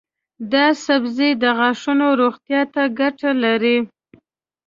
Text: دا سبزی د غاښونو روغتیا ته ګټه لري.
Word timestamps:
دا 0.51 0.65
سبزی 0.85 1.29
د 1.43 1.43
غاښونو 1.57 2.07
روغتیا 2.21 2.61
ته 2.73 2.83
ګټه 2.99 3.31
لري. 3.43 3.77